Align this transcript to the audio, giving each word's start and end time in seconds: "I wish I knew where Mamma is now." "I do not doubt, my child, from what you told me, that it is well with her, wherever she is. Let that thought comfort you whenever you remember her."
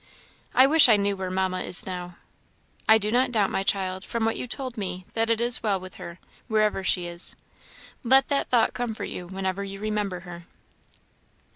"I 0.55 0.65
wish 0.65 0.89
I 0.89 0.97
knew 0.97 1.15
where 1.15 1.29
Mamma 1.29 1.59
is 1.61 1.85
now." 1.85 2.15
"I 2.89 2.97
do 2.97 3.11
not 3.11 3.31
doubt, 3.31 3.51
my 3.51 3.61
child, 3.61 4.03
from 4.03 4.25
what 4.25 4.35
you 4.35 4.47
told 4.47 4.75
me, 4.75 5.05
that 5.13 5.29
it 5.29 5.39
is 5.39 5.61
well 5.61 5.79
with 5.79 5.97
her, 5.97 6.17
wherever 6.47 6.83
she 6.83 7.05
is. 7.05 7.35
Let 8.03 8.27
that 8.29 8.49
thought 8.49 8.73
comfort 8.73 9.09
you 9.09 9.27
whenever 9.27 9.63
you 9.63 9.79
remember 9.79 10.21
her." 10.21 10.47